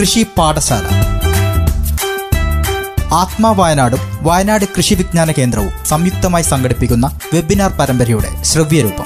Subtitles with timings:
[0.00, 0.82] കൃഷി പാഠശാല.
[3.14, 9.04] ആത്മാ വയനാടും വയനാട് കൃഷി വിജ്ഞാന കേന്ദ്രവും സംയുക്തമായി സംഘടിപ്പിക്കുന്ന വെബിനാർ പരമ്പരയുടെ ശ്രവ്യരൂപം.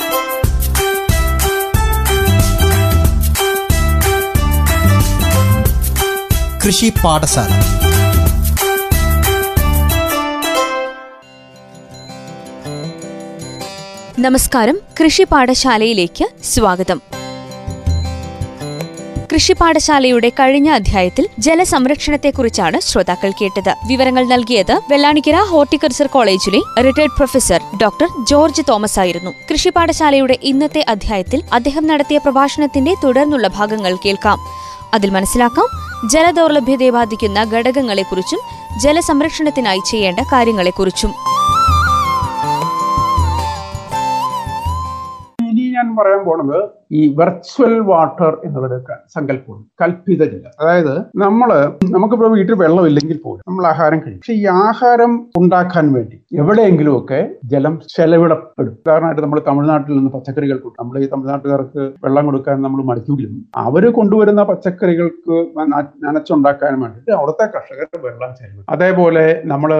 [6.67, 7.51] കൃഷി പാഠശാല.
[14.19, 14.79] നമസ്കാരം.
[15.05, 17.20] കൃഷി പാഠശാലയിലേക്ക് സ്വാഗതം.
[19.33, 23.75] കൃഷി പാഠശാലയുടെ കഴിഞ്ഞ അധ്യായത്തിൽ ജലസംരക്ഷണത്തെക്കുറിച്ചാണ് ശ്രോതാക്കൾ കേട്ടത്.
[23.89, 29.31] വിവരങ്ങൾ നൽകിയത് വെള്ളാണിക്കര ഹോർട്ടിക്കൾച്ചർ കോളേജിലെ retired professor doctor George Thomas ആയിരുന്നു.
[29.51, 34.39] കൃഷിപാഠശാലയുടെ ഇന്നത്തെ അധ്യായത്തിൽ അദ്ദേഹം നടത്തിയ പ്രഭാഷണത്തിന്റെ തുടർന്നുള്ള ഭാഗങ്ങൾ കേൾക്കാം.
[34.95, 35.69] അതിൽ മനസ്സിലാക്കാം
[36.11, 38.43] ജലദൗർലഭ്യതയെ ബാധിക്കുന്ന ഘടകങ്ങളെക്കുറിച്ചും
[38.81, 41.15] ജലസംരക്ഷണത്തിനായി ചെയ്യേണ്ട കാര്യങ്ങളെക്കുറിച്ചും.
[45.51, 48.79] ഇനി ഞാൻ പറയാൻ പോണത് ഈ വെർച്വൽ വാട്ടർ എന്നുള്ളൊരു
[49.15, 50.53] സങ്കല്പമാണ് കൽപ്പിത ജലം.
[50.63, 50.95] അതായത്
[51.25, 51.51] നമ്മൾ
[51.95, 54.21] നമുക്കിപ്പോൾ വീട്ടിൽ വെള്ളമില്ലെങ്കിൽ പോലും നമ്മൾ ആഹാരം കഴിക്കും.
[54.23, 57.21] പക്ഷെ ഈ ആഹാരം ഉണ്ടാക്കാൻ വേണ്ടി എവിടെയെങ്കിലും ഒക്കെ
[57.53, 58.75] ജലം ചെലവിടപ്പെടും.
[58.83, 64.43] ഉദാഹരണമായിട്ട് നമ്മൾ തമിഴ്നാട്ടിൽ നിന്ന് പച്ചക്കറികൾ കൊടുക്കും നമ്മൾ ഈ തമിഴ്നാട്ടുകാർക്ക് വെള്ളം കൊടുക്കാൻ നമ്മൾ മടിക്കുമെങ്കിലും അവർ കൊണ്ടുവരുന്ന
[64.51, 65.37] പച്ചക്കറികൾക്ക്
[66.07, 68.69] നനച്ചുണ്ടാക്കാൻ വേണ്ടിയിട്ട് അവിടുത്തെ കർഷകർ വെള്ളം ചെലവിടും.
[68.77, 69.73] അതേപോലെ നമ്മൾ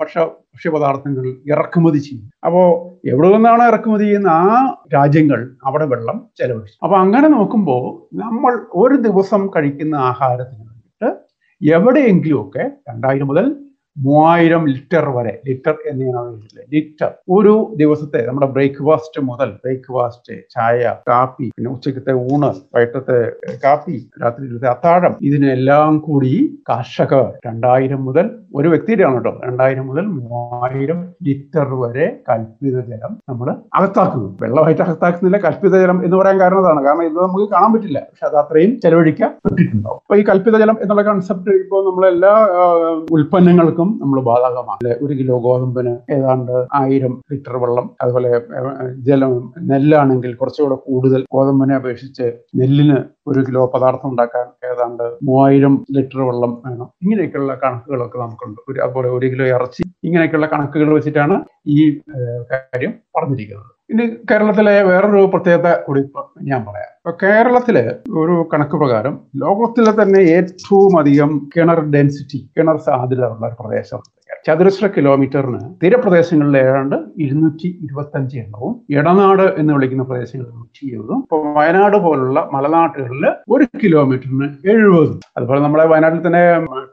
[0.00, 0.18] ഭക്ഷ
[0.52, 2.24] ഭക്ഷ്യപദാർത്ഥങ്ങൾ ഇറക്കുമതി ചെയ്യും.
[2.46, 2.66] അപ്പോൾ
[3.10, 4.56] എവിടെ നിന്നാണ് ഇറക്കുമതി ചെയ്യുന്ന ആ
[4.94, 6.78] രാജ്യങ്ങൾ അവിടെ വെള്ളം ചെലവഴിച്ചു.
[6.82, 7.82] അപ്പൊ അങ്ങനെ നോക്കുമ്പോൾ
[8.16, 11.08] നമ്മൾ ഒരു ദിവസം കഴിക്കുന്ന ആഹാരത്തിന് വേണ്ടിയിട്ട്
[11.60, 13.46] എവിടെയെങ്കിലുമൊക്കെ രണ്ടായിരം മുതൽ
[14.00, 16.20] മൂവായിരം ലിറ്റർ വരെ ലിറ്റർ എന്നിങ്ങനെ
[16.72, 17.10] ലിറ്റർ.
[17.36, 23.18] ഒരു ദിവസത്തെ നമ്മുടെ ബ്രേക്ക്ഫാസ്റ്റ് മുതൽ ബ്രേക്ക്ഫാസ്റ്റ് ചായ കാപ്പി പിന്നെ ഉച്ചക്കത്തെ ഊണ് വൈകിട്ടത്തെ
[23.64, 26.32] കാപ്പി രാത്രി അത്താഴം ഇതിനെല്ലാം കൂടി
[26.70, 31.48] കർഷകർ രണ്ടായിരം മുതൽ ഒരു വ്യക്തിയുടെയാണ് കേട്ടോ രണ്ടായിരം മുതൽ മൂവായിരം ലിറ്റർ
[31.82, 34.28] വരെ കൽപ്പിത ജലം നമ്മൾ അകത്താക്കുന്നു.
[34.42, 36.80] വെള്ളമായിട്ട് അകത്താക്കുന്നില്ല കൽപ്പിത ജലം എന്ന് പറയാൻ കാരണം അതാണ്.
[36.86, 41.54] കാരണം ഇത് നമുക്ക് കാണാൻ പറ്റില്ല പക്ഷെ അത് അത്രയും ചെലവഴിക്കപ്പെട്ടിട്ടുണ്ടാവും അപ്പൊ ഈ കൽപ്പിത ജലം എന്നുള്ള കൺസെപ്റ്റ്
[41.62, 42.64] ഇപ്പോൾ നമ്മളെല്ലാ ആ,
[43.90, 48.30] ഉൽപ്പന്നങ്ങൾക്കും നമ്മൾ ബാധകമാണ് ഒരു കിലോ ഗോതമ്പിന് ഏതാണ്ട് ആയിരം ലിറ്റർ വെള്ളം അതുപോലെ
[49.08, 49.34] ജലം
[49.70, 52.26] നെല്ലാണെങ്കിൽ കുറച്ചുകൂടെ കൂടുതൽ ഗോതമ്പിനെ അപേക്ഷിച്ച്
[52.60, 52.98] നെല്ലിന്
[53.30, 56.88] ഒരു കിലോ പദാർത്ഥം ഉണ്ടാക്കാൻ ഏതാണ്ട് മൂവായിരം ലിറ്റർ വെള്ളം വേണം.
[57.04, 58.60] ഇങ്ങനെയൊക്കെയുള്ള കണക്കുകളൊക്കെ നമുക്കുണ്ട്.
[58.70, 61.36] ഒരു അതുപോലെ ഒരു കിലോ ഇറച്ചി ഇങ്ങനെയൊക്കെയുള്ള കണക്കുകൾ വെച്ചിട്ടാണ്
[61.76, 61.78] ഈ
[62.52, 63.70] കാര്യം പറഞ്ഞിരിക്കുന്നത്.
[63.90, 66.00] ഇനി കേരളത്തിലെ വേറൊരു പ്രത്യേകത കൂടി
[66.42, 66.90] ഞാൻ പറയാം.
[67.00, 67.76] ഇപ്പൊ കേരളത്തിൽ
[68.22, 74.02] ഒരു കണക്ക് പ്രകാരം ലോകത്തിലെ തന്നെ ഏറ്റവും അധികം കിണർ ഡെൻസിറ്റി കിണർ സാധ്യത ഉള്ള പ്രദേശം
[74.46, 81.38] ചതുരശ്ര കിലോമീറ്ററിന് തീരപ്രദേശങ്ങളിൽ ഏതാണ്ട് ഇരുന്നൂറ്റി ഇരുപത്തി അഞ്ച് എണ്ണവും ഇടനാട് എന്ന് വിളിക്കുന്ന പ്രദേശങ്ങളിൽ നൂറ്റി ഇരുപതും ഇപ്പൊ
[81.58, 85.18] വയനാട് പോലുള്ള മലനാട്ടുകളിൽ ഒരു കിലോമീറ്ററിന് എഴുപതും.
[85.36, 86.44] അതുപോലെ നമ്മളെ വയനാട്ടിൽ തന്നെ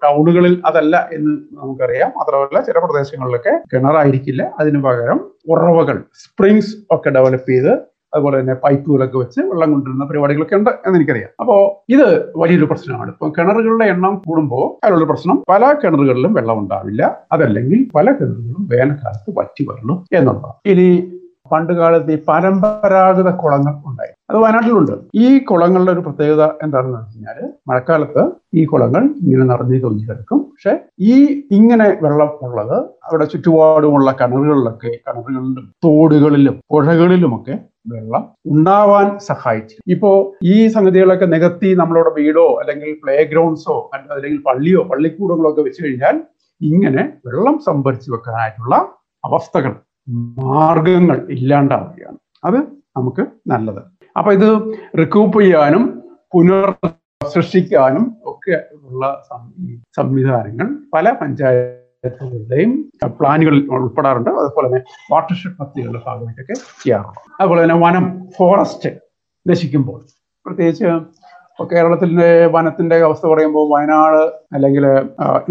[0.04, 2.12] ടൗണുകളിൽ അതല്ല എന്ന് നമുക്കറിയാം.
[2.18, 4.44] മാത്രമല്ല ചില പ്രദേശങ്ങളിലൊക്കെ കിണറായിരിക്കില്ല.
[4.60, 5.20] അതിനു പകരം
[5.50, 7.74] ഉറവകൾ സ്പ്രിങ്സ് ഒക്കെ ഡെവലപ്പ് ചെയ്ത്
[8.14, 11.56] അതുപോലെ തന്നെ പൈപ്പുകളൊക്കെ വെച്ച് വെള്ളം കൊണ്ടുവരുന്ന പരിപാടികളൊക്കെ ഉണ്ട് എന്ന് എനിക്കറിയാം അപ്പോ
[11.90, 13.10] ഇത് വലിയൊരു പ്രശ്നമാണ്.
[13.10, 17.04] ഇപ്പൊ കിണറുകളുടെ എണ്ണം കൂടുമ്പോൾ അതിനുള്ള പ്രശ്നം പല കിണറുകളിലും വെള്ളം ഉണ്ടാവില്ല.
[17.32, 20.58] അതല്ലെങ്കിൽ പല കിണറുകളും വേനൽക്കാലത്ത് വറ്റി വരണം എന്നുള്ളതാണ്.
[20.66, 20.90] ഇനി
[21.52, 24.12] പണ്ട് കാലത്ത് ഈ പരമ്പരാഗത കുളങ്ങൾ ഉണ്ടായി.
[24.30, 24.94] അത് വയനാട്ടിലുണ്ട്.
[25.16, 27.38] ഈ കുളങ്ങളുടെ ഒരു പ്രത്യേകത എന്താണെന്ന് വെച്ച് കഴിഞ്ഞാൽ
[27.70, 28.24] മഴക്കാലത്ത്
[28.54, 30.40] ഈ കുളങ്ങൾ ഇങ്ങനെ നിറഞ്ഞു തൊങ്ങി കിടക്കും.
[30.40, 31.16] പക്ഷെ ഈ
[31.52, 32.76] ഇങ്ങനെ വെള്ളം ഉള്ളത്
[33.08, 37.56] അവിടെ ചുറ്റുപാടുമുള്ള കിണറുകളിലൊക്കെ കിണറുകളിലും തോടുകളിലും പുഴകളിലുമൊക്കെ
[37.88, 39.76] വെള്ളം ഉണ്ടാവാൻ സഹായിച്ചു.
[39.88, 40.12] ഇപ്പോ
[40.44, 43.78] ഈ സംഗതികളൊക്കെ നികത്തി നമ്മളോട് വീടോ അല്ലെങ്കിൽ പ്ലേ ഗ്രൗണ്ട്സോ
[44.16, 46.18] അല്ലെങ്കിൽ പള്ളിയോ പള്ളിക്കൂടങ്ങളോ ഒക്കെ വെച്ച് കഴിഞ്ഞാൽ
[46.62, 48.76] ഇങ്ങനെ വെള്ളം സംഭരിച്ചു വെക്കാനായിട്ടുള്ള
[49.24, 49.74] അവസ്ഥകൾ
[50.44, 52.18] മാർഗങ്ങൾ ഇല്ലാണ്ടാവുകയാണ്.
[52.44, 52.60] അത്
[52.98, 53.82] നമുക്ക് നല്ലത്.
[54.18, 54.48] അപ്പൊ ഇത്
[55.00, 55.84] റിക്കൂപ്പ് ചെയ്യാനും
[56.34, 56.70] പുനർ
[57.34, 58.56] സൃഷ്ടിക്കാനും ഒക്കെ
[58.88, 59.04] ഉള്ള
[59.98, 61.12] സംവിധാനങ്ങൾ പല
[62.04, 62.72] പഞ്ചായത്തുകളുടെയും
[63.20, 64.30] പ്ലാനുകളിൽ ഉൾപ്പെടാറുണ്ട്.
[64.42, 64.82] അതുപോലെ തന്നെ
[65.12, 67.20] വാട്ടർഷെഡ് പദ്ധതികളുടെ ഭാഗമായിട്ടൊക്കെ ചെയ്യാറുണ്ട്.
[67.42, 68.06] അതുപോലെ തന്നെ വനം
[68.38, 68.92] ഫോറസ്റ്റ്
[69.46, 70.00] നശിക്കുമ്പോൾ.
[70.46, 70.90] പ്രത്യേകിച്ച്
[71.60, 74.22] കേരളത്തിന്റെ വനത്തിന്റെ അവസ്ഥ പറയുമ്പോൾ വയനാട്
[74.56, 74.86] അല്ലെങ്കിൽ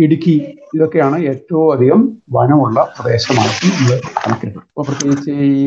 [0.05, 0.35] ഇടുക്കി
[0.75, 2.01] ഇതൊക്കെയാണ് ഏറ്റവും അധികം
[2.37, 4.67] വനമുള്ള പ്രദേശമായിട്ട് നമ്മൾ കണക്കിടുന്നത്.
[4.69, 5.65] അപ്പൊ പ്രത്യേകിച്ച് ഈ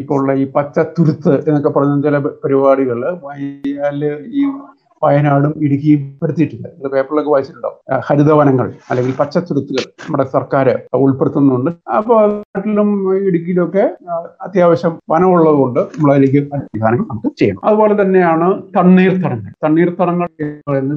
[0.00, 3.00] ഇപ്പോൾ ഉള്ള ഈ പച്ച തുരുത്ത് എന്നൊക്കെ പറയുന്ന ചില പരിപാടികൾ
[4.38, 4.44] ഈ
[5.04, 7.78] വയനാടും ഇടുക്കിയും പെടുത്തിയിട്ടുണ്ട് നിങ്ങൾ പേപ്പറിലൊക്കെ വായിച്ചിട്ടുണ്ടാവും.
[8.08, 10.68] ഹരിതവനങ്ങൾ അല്ലെങ്കിൽ പച്ചത്തുരുത്തുകൾ നമ്മുടെ സർക്കാർ
[11.04, 11.70] ഉൾപ്പെടുത്തുന്നുണ്ട്.
[11.98, 12.20] അപ്പോൾ
[12.56, 12.90] നാട്ടിലും
[13.28, 13.84] ഇടുക്കിയിലും ഒക്കെ
[14.46, 17.62] അത്യാവശ്യം വനമുള്ളത് കൊണ്ട് നമ്മളതിലേക്ക് സംവിധാനങ്ങൾ നമുക്ക് ചെയ്യണം.
[17.68, 19.50] അതുപോലെ തന്നെയാണ് തണ്ണീർത്തടങ്ങൾ.
[19.66, 20.28] തണ്ണീർത്തടങ്ങൾ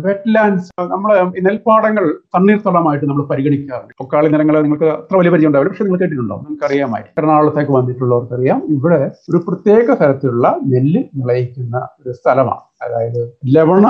[0.08, 1.12] വെറ്റ്ലാൻഡ്സ് നമ്മൾ
[1.48, 2.06] നെൽപ്പാടങ്ങൾ
[2.36, 3.94] തണ്ണീർത്തടമായിട്ട് നമ്മൾ പരിഗണിക്കാറുണ്ട്.
[4.02, 8.62] പൊക്കാളി നിലങ്ങളെ നിങ്ങൾക്ക് അത്ര വലിയ പരിചയം ഉണ്ടാവില്ല പക്ഷെ നിങ്ങൾ കേട്ടിട്ടുണ്ടോ നിങ്ങൾക്ക് അറിയാമായി എറണാകുളത്തേക്ക് വന്നിട്ടുള്ളവർക്കറിയാം.
[8.78, 9.02] ഇവിടെ
[9.32, 12.64] ഒരു പ്രത്യേക തരത്തിലുള്ള നെല്ല് വിളയിക്കുന്ന ഒരു സ്ഥലമാണ്.
[12.82, 13.22] അതായത്
[13.56, 13.88] ലവണ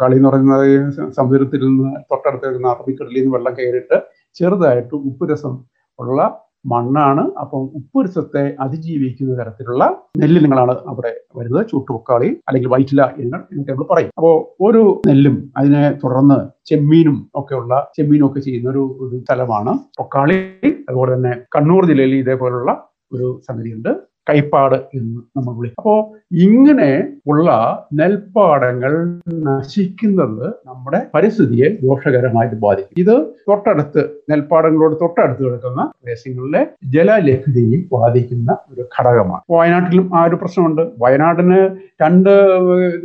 [0.00, 0.68] കളി എന്ന് പറയുന്നത്
[1.18, 3.98] സമുദ്രത്തിൽ നിന്ന് തൊട്ടടുത്ത് വരുന്ന അറബിക്കടലിൽ നിന്ന് വെള്ളം കയറിയിട്ട്
[4.40, 5.54] ചെറുതായിട്ട് ഉപ്പുരസം
[5.98, 6.20] ഉള്ള
[6.70, 7.22] മണ്ണാണ്.
[7.42, 9.84] അപ്പം ഉപ്പുരസത്തെ അതിജീവിക്കുന്ന തരത്തിലുള്ള
[10.20, 11.64] നെല്ലിനങ്ങളാണ് അവിടെ വരുന്നത്.
[11.70, 14.12] ചൂട്ടുപൊക്കാളി അല്ലെങ്കിൽ വൈറ്റില ഇനങ്ങൾ എന്നൊക്കെ നമ്മൾ പറയും.
[14.18, 14.34] അപ്പോൾ
[14.66, 16.38] ഒരു നെല്ലും അതിനെ തുടർന്ന്
[16.70, 20.38] ചെമ്മീനും ഒക്കെയുള്ള ചെമ്മീനും ഒക്കെ ചെയ്യുന്ന ഒരു ഒരു സ്ഥലമാണ് പൊക്കാളി.
[20.88, 22.70] അതുപോലെ തന്നെ കണ്ണൂർ ജില്ലയിൽ ഇതേപോലുള്ള
[23.14, 23.92] ഒരു സംഗതിയുണ്ട്.
[24.32, 25.94] കൈപ്പാട് എന്ന് നമ്മൾ വിളിക്കും അപ്പോ
[26.46, 26.90] ഇങ്ങനെ
[27.26, 27.48] ഉള്ള
[27.94, 28.92] നെൽപ്പാടങ്ങൾ
[29.48, 32.94] നശിക്കുന്നത് നമ്മുടെ പരിസ്ഥിതിയെ ദോഷകരമായിട്ട് ബാധിക്കും.
[33.02, 33.14] ഇത്
[33.48, 36.62] തൊട്ടടുത്ത് നെൽപ്പാടങ്ങളോട് തൊട്ടടുത്ത് കിടക്കുന്ന പ്രദേശങ്ങളിലെ
[36.94, 39.42] ജലലഭ്യതയെ ബാധിക്കുന്ന ഒരു ഘടകമാണ്.
[39.50, 40.82] വയനാട്ടിലും ആ ഒരു പ്രശ്നമുണ്ട്.
[40.98, 41.60] വയനാടിന്
[42.02, 42.30] രണ്ട്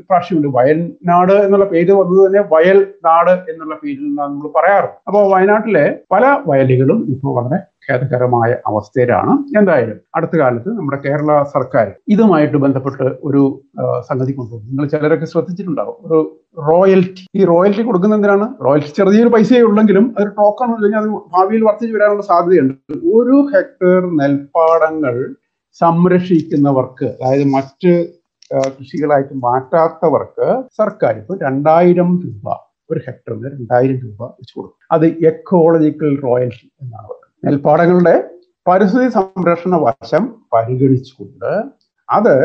[0.09, 0.47] പ്രാവശ്യമുണ്ട്.
[0.57, 4.89] വയനാട് എന്നുള്ള പേര് വന്നത് തന്നെ വയൽ നാട് എന്നുള്ള പേരിൽ നമ്മൾ പറയാറ്.
[5.07, 9.33] അപ്പോൾ വയനാട്ടിലെ പല വയലുകളും ഇപ്പോൾ വളരെ ഖേദകരമായ അവസ്ഥയിലാണ്.
[9.59, 13.43] എന്തായാലും അടുത്ത കാലത്ത് നമ്മുടെ കേരള സർക്കാർ ഇതുമായിട്ട് ബന്ധപ്പെട്ട് ഒരു
[14.09, 15.97] സംഗതി കൊണ്ടുവന്നു നിങ്ങൾ ചിലരൊക്കെ ശ്രദ്ധിച്ചിട്ടുണ്ടാവും.
[16.07, 16.19] ഒരു
[16.69, 17.23] റോയൽറ്റി.
[17.39, 18.47] ഈ റോയൽറ്റി കൊടുക്കുന്ന എന്തിനാണ്?
[18.67, 22.75] റോയൽറ്റി ചെറിയൊരു പൈസയേ ഉള്ളെങ്കിലും അതൊരു ടോക്കൺ അല്ലെങ്കിൽ അത് ഭാവിയിൽ വർദ്ധിച്ചു വരാനുള്ള സാധ്യതയുണ്ട്.
[23.17, 25.17] ഒരു ഹെക്ടർ നെൽപ്പാടങ്ങൾ
[25.81, 27.91] സംരക്ഷിക്കുന്നവർക്ക് അതായത് മറ്റ്
[28.77, 30.47] കൃഷികളായിട്ട് മാറ്റാത്തവർക്ക്
[30.79, 32.55] സർക്കാർ ഇപ്പോൾ രണ്ടായിരം രൂപ
[32.91, 34.77] ഒരു ഹെക്ടറിന് രണ്ടായിരം രൂപ വെച്ച് കൊടുക്കും.
[34.95, 37.26] അത് എക്കോളജിക്കൽ റോയൽറ്റി എന്നാണ് പറയുന്നത്.
[37.43, 38.15] നെൽപ്പാടങ്ങളുടെ
[38.67, 40.23] പരിസ്ഥിതി സംരക്ഷണ വശം
[40.53, 41.51] പരിഗണിച്ചുകൊണ്ട്
[42.09, 42.35] അത്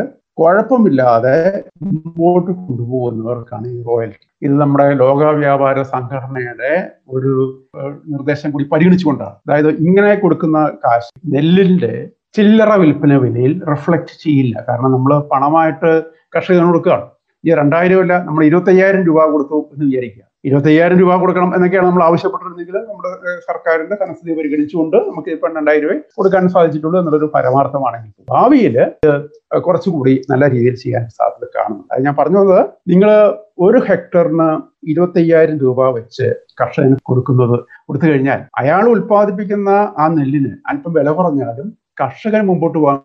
[0.41, 1.37] കുഴപ്പമില്ലാതെ
[1.85, 4.27] മുമ്പോട്ട് കൊണ്ടുപോകുന്നവർക്കാണ് ഈ റോയൽറ്റി.
[4.47, 6.73] ഇത് നമ്മുടെ ലോക വ്യാപാര സംഘടനയുടെ
[7.09, 7.33] ഒരു
[8.13, 9.37] നിർദ്ദേശം കൂടി പരിഗണിച്ചുകൊണ്ടാണ്.
[9.47, 11.93] അതായത് ഇങ്ങനെ കൊടുക്കുന്ന കാശ് നെല്ലിന്റെ
[12.37, 14.55] ചില്ലറ വിൽപ്പന വിലയിൽ റിഫ്ലക്ട് ചെയ്യില്ല.
[14.69, 15.91] കാരണം നമ്മൾ പണമായിട്ട്
[16.37, 17.07] കർഷകന് കൊടുക്കുകയാണ്.
[17.45, 20.25] ഈ രണ്ടായിരം അല്ല നമ്മൾ ഇരുപത്തയ്യായിരം രൂപ കൊടുത്തു എന്ന് വിചാരിക്കുക.
[20.45, 23.11] ഇരുപത്തയ്യായിരം രൂപ കൊടുക്കണം എന്നൊക്കെയാണ് നമ്മൾ ആവശ്യപ്പെട്ടിരുന്നെങ്കിൽ നമ്മുടെ
[23.47, 28.77] സർക്കാരിന്റെ ധനസ്ഥിതി പരിഗണിച്ചുകൊണ്ട് നമുക്ക് ഇപ്പം രണ്ടായിരം രൂപ കൊടുക്കാൻ സാധിച്ചിട്ടുള്ളൂ എന്നുള്ളൊരു പരമാർത്ഥമാണെങ്കിൽ ഭാവിയിൽ
[29.65, 31.93] കുറച്ചുകൂടി നല്ല രീതിയിൽ ചെയ്യാൻ സാധ്യത കാണുന്നുണ്ട്.
[31.93, 33.11] അത് ഞാൻ പറഞ്ഞു വന്നത് നിങ്ങൾ
[33.59, 34.49] ഒരു ഹെക്ടറിന്
[34.89, 36.27] ഇരുപത്തയ്യായിരം രൂപ വെച്ച്
[36.61, 37.57] കർഷകന് കൊടുക്കുന്നത്
[37.87, 41.69] കൊടുത്തു കഴിഞ്ഞാൽ അയാൾ ഉൽപ്പാദിപ്പിക്കുന്ന ആ നെല്ലിന് അല്പം വില കുറഞ്ഞാലും
[42.01, 42.99] കർഷകൻ മുമ്പോട്ട് പോകാൻ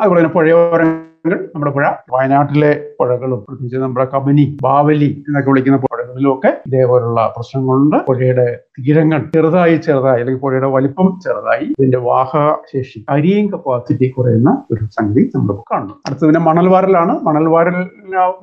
[0.00, 6.01] അതുപോലെ തന്നെ പുഴയോരങ്ങൾ നമ്മുടെ പുഴ വയനാട്ടിലെ പുഴകളും പ്രത്യേകിച്ച് നമ്മുടെ കബനി ബാവലി എന്നൊക്കെ വിളിക്കുന്ന പുഴകളിലും
[6.34, 7.96] ഒക്കെ ഇതേപോലുള്ള പ്രശ്നങ്ങളുണ്ട്.
[8.08, 8.46] പുഴയുടെ
[8.78, 15.56] തീരങ്ങൾ ചെറുതായി ചെറുതായി അല്ലെങ്കിൽ പുഴയുടെ വലിപ്പം ചെറുതായി ഇതിന്റെ വാഹശേഷി കരിയും കപ്പാസിറ്റി കുറയുന്ന ഒരു സംഗതി നമ്മൾ
[15.72, 15.94] കാണുന്നു.
[16.06, 17.14] അടുത്ത് പിന്നെ മണൽവാരലാണ്.
[17.28, 17.78] മണൽവാരൽ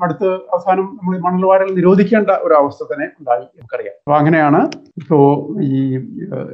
[0.06, 3.95] അടുത്ത് അവസാനം നമ്മൾ മണൽവാരൽ നിരോധിക്കേണ്ട ഒരു അവസ്ഥ തന്നെ ഉണ്ടായി നമുക്കറിയാം.
[4.06, 4.62] അപ്പൊ അങ്ങനെയാണ്
[5.01, 5.18] ഇപ്പോ
[5.69, 5.81] ഈ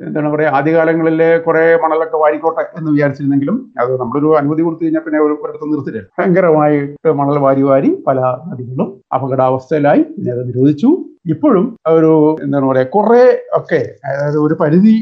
[0.07, 5.33] എന്താണ് പറയാ ആദ്യകാലങ്ങളിലെ കുറെ മണലൊക്കെ വാരിക്കോട്ടെ എന്ന് വിചാരിച്ചിരുന്നെങ്കിലും അത് നമ്മളൊരു അനുമതി കൊടുത്തു കഴിഞ്ഞാൽ പിന്നെ ഒരു
[5.43, 6.01] ഒരിടത്ത് നിർത്തില്ല.
[6.19, 8.19] ഭയങ്കരമായിട്ട് മണൽ വാരി വാരി പല
[8.49, 10.89] നദികളും അപകടാവസ്ഥയിലായി പിന്നെ അത് നിരോധിച്ചു.
[11.33, 11.67] ഇപ്പോഴും
[11.97, 12.13] ഒരു
[12.43, 13.23] എന്താണ് പറയുക കുറെ
[13.59, 14.95] ഒക്കെ അതായത് ഒരു പരിധി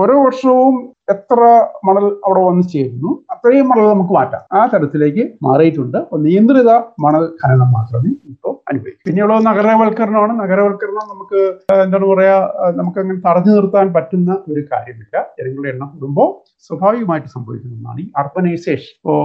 [0.00, 0.74] ഓരോ വർഷവും
[1.12, 1.40] എത്ര
[1.86, 4.42] മണൽ അവിടെ വന്ന് ചേരുന്നു അത്രയും മണൽ നമുക്ക് മാറ്റാം.
[4.52, 5.98] ആ തരത്തിലേക്ക് മാറിയിട്ടുണ്ട്.
[5.98, 6.70] അപ്പോൾ നിയന്ത്രിത
[7.04, 9.00] മണൽ ഖനനം മാത്രമേ ഇപ്പോൾ അനുഭവിക്കൂ.
[9.08, 10.32] പിന്നെയുള്ള നഗരവൽക്കരണമാണ്.
[10.42, 11.40] നഗരവൽക്കരണം നമുക്ക്
[11.84, 12.36] എന്താണ് പറയാ
[12.80, 15.16] നമുക്ക് അങ്ങനെ തടഞ്ഞു നിർത്താൻ പറ്റുന്ന ഒരു കാര്യമില്ല.
[15.38, 16.28] ജനങ്ങളുടെ എണ്ണം കൂടുമ്പോൾ
[16.68, 18.92] സ്വാഭാവികമായിട്ട് സംഭവിക്കുന്ന ഒന്നാണ് ഈ അർബനൈസേഷൻ.
[18.98, 19.20] ഇപ്പോൾ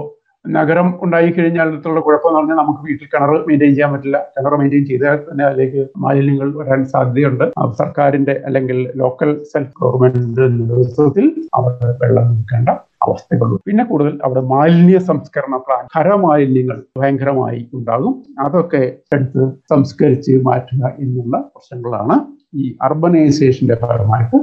[0.45, 4.17] നഗരം ഉണ്ടായി കഴിഞ്ഞാൽ അടുത്തുള്ള കുഴപ്പമെന്ന് പറഞ്ഞാൽ നമുക്ക് വീട്ടിൽ കിണർ മെയിന്റെയിൻ ചെയ്യാൻ പറ്റില്ല.
[4.35, 7.45] കിണർ മെയിന്റെയിൻ ചെയ്താൽ തന്നെ അതിലേക്ക് മാലിന്യങ്ങൾ വരാൻ സാധ്യതയുണ്ട്.
[7.81, 11.27] സർക്കാരിന്റെ അല്ലെങ്കിൽ ലോക്കൽ സെൽഫ് ഗവൺമെന്റിന്റെ നേതൃത്വത്തിൽ
[11.59, 11.73] അവർ
[12.03, 12.69] വെള്ളം നിൽക്കേണ്ട
[13.05, 13.63] അവസ്ഥകളുണ്ട്.
[13.67, 18.13] പിന്നെ കൂടുതൽ അവിടെ മാലിന്യ സംസ്കരണ പ്ലാൻ ഖരമാലിന്യങ്ങൾ ഭയങ്കരമായി ഉണ്ടാകും.
[18.39, 18.83] അതൊക്കെ
[19.15, 22.17] എടുത്ത് സംസ്കരിച്ച് മാറ്റുക എന്നുള്ള പ്രശ്നങ്ങളാണ്
[22.55, 24.37] ഈ അർബനൈസേഷന്റെ ഭാഗമായിട്ട്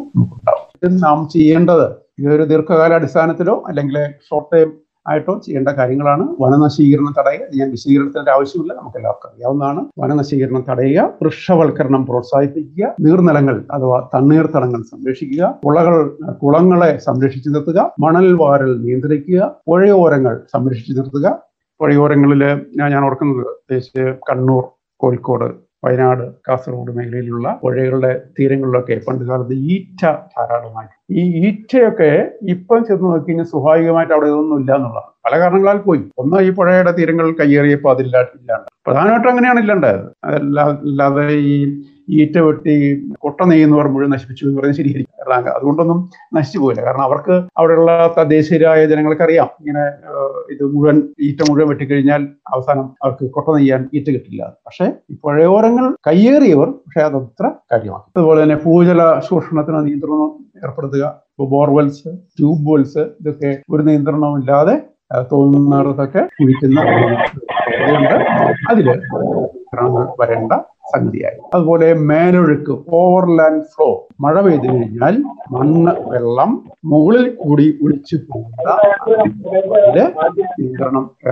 [0.79, 1.87] ഇത് നാം ചെയ്യേണ്ടത്
[2.19, 3.97] ഇതൊരു ദീർഘകാല അടിസ്ഥാനത്തിലോ അല്ലെങ്കിൽ
[4.29, 4.69] ഷോർട്ട് ടൈം
[5.09, 6.25] ആയിട്ടോ ചെയ്യേണ്ട കാര്യങ്ങളാണ്.
[6.41, 7.45] വനനശീകരണം തടയുക.
[7.61, 8.73] ഞാൻ വിശദീകരണത്തിന്റെ ആവശ്യമില്ല.
[8.81, 9.81] നമുക്ക് എല്ലാവർക്കും അറിയാവുന്നതാണ്.
[9.99, 15.97] വനനശീകരണം തടയുക വൃക്ഷവൽക്കരണം പ്രോത്സാഹിപ്പിക്കുക നീർനിലങ്ങൾ അഥവാ തണ്ണീർത്തടങ്ങൾ സംരക്ഷിക്കുക കുളകൾ
[16.43, 21.27] കുളങ്ങളെ സംരക്ഷിച്ചു നിർത്തുക മണൽ വാരൽ നിയന്ത്രിക്കുക പുഴയോരങ്ങൾ സംരക്ഷിച്ചു നിർത്തുക.
[21.81, 22.43] പുഴയോരങ്ങളിൽ
[22.93, 24.65] ഞാൻ ഓർക്കുന്നത് പ്രത്യേകിച്ച് കണ്ണൂർ
[25.01, 30.89] കോഴിക്കോട് വയനാട് കാസർഗോഡ് മേഖലയിലുള്ള പുഴകളുടെ തീരങ്ങളിലൊക്കെ പണ്ട് കാലത്ത് ഈറ്റ ധാരാളമായി.
[31.11, 32.11] ഈ ഈറ്റയൊക്കെ
[32.43, 35.13] ഇപ്പം ചെന്ന് നോക്കി കഴിഞ്ഞാൽ സ്വാഭാവികമായിട്ട് അവിടെ ഇതൊന്നും ഇല്ല എന്നുള്ളതാണ്.
[35.27, 36.03] പല കാരണങ്ങളാൽ പോയി.
[36.19, 38.69] ഒന്ന് ഈ പുഴയുടെ തീരങ്ങൾ കയ്യേറിയപ്പോൾ അതില്ല ഇല്ലാണ്ട്.
[38.87, 40.07] പ്രധാനമായിട്ടും അങ്ങനെയാണ് ഇല്ലാണ്ടായത്.
[40.25, 41.57] അല്ലാതെ ഈ
[42.19, 42.75] ഈറ്റ വെട്ടി
[43.25, 45.15] കൊട്ട നെയ്യുന്നവർ മുഴുവൻ നശിപ്പിച്ചു എന്ന് പറയുന്നത് ശരിയായിരിക്കും.
[45.21, 45.99] കാരണം അതുകൊണ്ടൊന്നും
[46.37, 49.49] നശിച്ചു പോയില്ല കാരണം അവർക്ക് അവിടെയുള്ള തദ്ദേശീയരായ ജനങ്ങൾക്കറിയാം.
[49.61, 49.85] ഇങ്ങനെ
[50.55, 50.99] ഇത് മുഴുവൻ
[51.29, 52.23] ഈറ്റ മുഴുവൻ വെട്ടിക്കഴിഞ്ഞാൽ
[52.55, 54.43] അവസാനം അവർക്ക് കൊട്ട നെയ്യാൻ ഈറ്റ കിട്ടില്ല.
[54.67, 54.87] പക്ഷേ
[55.25, 60.31] പുഴയോരങ്ങൾ കയ്യേറിയവർ പക്ഷേ അതത്ര കാര്യമാണ് അതുപോലെ തന്നെ ഭൂജല ശോഷണത്തിന് നിയന്ത്രണം
[60.65, 61.05] ഏർപ്പെടുത്തുക.
[61.51, 64.77] ബോർവെൽസ് ട്യൂബ് വെൽസ് ഇതൊക്കെ ഒരു നിയന്ത്രണവും ഇല്ലാതെ
[65.33, 66.81] തോന്നുന്നിടത്തൊക്കെ കുഴിക്കുന്ന
[68.71, 68.89] അതിൽ
[70.21, 70.53] വരേണ്ട
[70.93, 73.89] സംഗതിയായി അതുപോലെ മേലൊഴുക്ക് ഓവർലാൻഡ് ഫ്ലോ
[74.25, 75.17] മഴ പെയ്തു കഴിഞ്ഞാൽ
[75.55, 76.51] മണ്ണ് വെള്ളം
[76.93, 78.75] മുകളിൽ കൂടി ഒളിച്ചു പോകുന്ന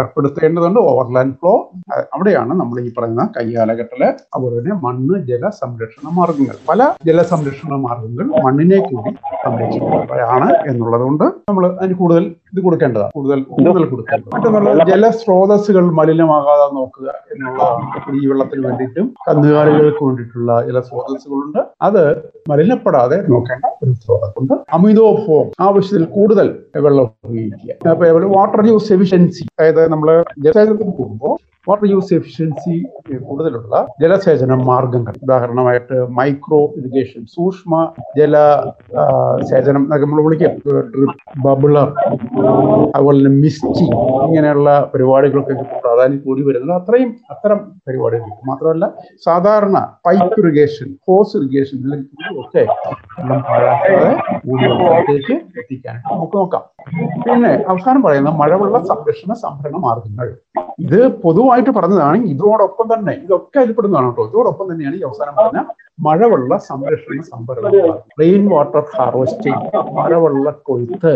[0.00, 0.80] ഏർപ്പെടുത്തേണ്ടതുണ്ട്.
[0.90, 1.52] ഓവർലാൻഡ് ഫ്ലോ
[2.14, 4.02] അവിടെയാണ് നമ്മൾ ഈ പറയുന്ന കയ്യാലകെട്ടൽ
[4.34, 6.56] അതുപോലെ തന്നെ മണ്ണ് ജല സംരക്ഷണ മാർഗങ്ങൾ.
[6.70, 9.12] പല ജല സംരക്ഷണ മാർഗങ്ങൾ മണ്ണിനെ കൂടി
[9.44, 13.12] സംരക്ഷിക്കുന്നവയാണ് എന്നുള്ളത് കൊണ്ട് നമ്മൾ അതിന് കൂടുതൽ ഇത് കൊടുക്കേണ്ടതാണ്.
[13.18, 17.86] കൂടുതൽ കൂടുതൽ കൊടുക്കേണ്ടത് മറ്റൊന്നുള്ള ജലസ്രോതസ്സുകൾ മലിനമാകാതെ നോക്കുക എന്നുള്ളതാണ്.
[18.06, 19.06] കുടിവെള്ളത്തിന് വേണ്ടിയിട്ടും
[19.46, 21.60] കന്നുകാലികൾക്ക് വേണ്ടിയിട്ടുള്ള ചില സ്രോതസ്സുകളുണ്ട്.
[21.82, 22.02] അത്
[22.48, 24.54] മലിനപ്പെടാതെ നോക്കേണ്ട ഒരു സ്രോതസ്സുണ്ട്.
[24.72, 27.92] അമിതോഭോഗം ആവശ്യത്തിൽ കൂടുതൽ വെള്ളം ഉപയോഗിക്കുക.
[28.36, 30.08] വാട്ടർ യൂസ് എഫിഷ്യൻസി അതായത് നമ്മൾ
[30.44, 31.36] ജലസേചനത്തിന് പോകുമ്പോൾ
[31.68, 32.74] വാട്ടർ യൂസ് എഫിഷ്യൻസി
[33.28, 35.14] കൂടുതലുള്ള ജലസേചന മാർഗങ്ങൾ.
[35.24, 37.72] ഉദാഹരണമായിട്ട് മൈക്രോ ഇറിഗേഷൻ സൂക്ഷ്മ
[38.18, 38.34] ജല
[39.50, 40.54] സേചനം എന്നൊക്കെ നമ്മൾ വിളിക്കാം.
[40.94, 41.88] ഡ്രിപ്പ് ബബിളർ
[42.94, 43.86] അതുപോലെ തന്നെ മിസ്റ്റി
[44.26, 46.76] ഇങ്ങനെയുള്ള പരിപാടികൾക്കൊക്കെ പ്രാധാന്യം കൂടി വരുന്നത്.
[46.80, 48.30] അത്രയും അത്തരം പരിപാടികൾ.
[48.50, 48.84] മാത്രമല്ല
[49.26, 51.76] സാധാരണ പൈപ്പ് ഇറിഗേഷൻ ഹോസ് ഇറിഗേഷൻ
[52.42, 52.62] ഒക്കെ
[53.18, 54.12] വെള്ളം പാഴാക്കാതെ
[54.46, 56.64] ഭൂമിയിലേക്ക് എത്തിക്കാൻ നമുക്ക് നോക്കാം.
[57.26, 60.28] പിന്നെ അവസാനം പറയുന്ന മഴവെള്ള സംരക്ഷണ സംഭരണ മാർഗങ്ങൾ.
[60.84, 61.00] ഇത്
[61.56, 62.18] പൊതുവായിട്ട് പറഞ്ഞതാണ്.
[62.34, 64.24] ഇതോടൊപ്പം തന്നെ ഇതൊക്കെ അതിൽപ്പെടുന്നതാണ് കേട്ടോ.
[64.30, 65.60] ഇതോടൊപ്പം തന്നെയാണ് ഈ അവസാനം പറഞ്ഞ
[66.06, 67.72] മഴവെള്ള സംരക്ഷണ സംഭരണം.
[68.20, 69.62] റെയിൻ വാട്ടർ ഹാർവെസ്റ്റിംഗ്
[69.98, 71.14] മഴവെള്ള കൊയ്ത്ത്.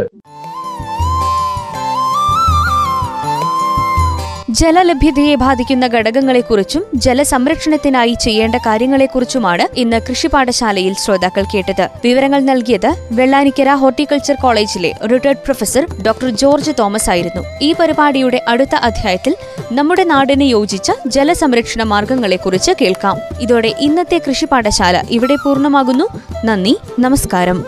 [4.60, 11.88] ജലലഭ്യതയെ ബാധിക്കുന്ന ഘടകങ്ങളെക്കുറിച്ചും ജലസംരക്ഷണത്തിനായി ചെയ്യേണ്ട കാര്യങ്ങളെക്കുറിച്ചുമാണ് ഇന്ന് കൃഷിപാഠശാലയിൽ ശ്രോതാക്കൾ കേട്ടത്.
[12.04, 17.44] വിവരങ്ങൾ നൽകിയത് വെള്ളാനിക്കര ഹോർട്ടിക്കൾച്ചർ കോളേജിലെ retired professor doctor George Thomas ആയിരുന്നു.
[17.62, 19.36] ഈ പരിപാടിയുടെ അടുത്ത അധ്യായത്തിൽ
[19.72, 23.18] നമ്മുടെ നാടിന് യോജിച്ച ജലസംരക്ഷണ മാർഗങ്ങളെക്കുറിച്ച് കേൾക്കാം.
[23.40, 26.08] ഇതോടെ ഇന്നത്തെ കൃഷിപാഠശാല ഇവിടെ പൂർണമാകുന്നു.
[26.44, 27.64] നന്ദി നമസ്കാരം.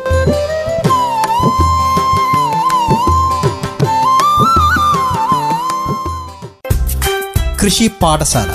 [7.64, 8.50] കൃഷി പാഠശാല.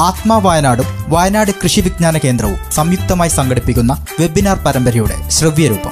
[0.00, 5.90] ആത്മാ വയനാടും വയനാട് കൃഷി വിജ്ഞാന കേന്ദ്രവും സംയുക്തമായി സംഘടിപ്പിക്കുന്ന വെബിനാർ പരമ്പരയുടെ ശ്രവ്യരൂപം.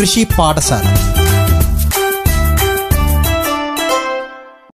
[0.00, 1.15] കൃഷി പാഠശാല.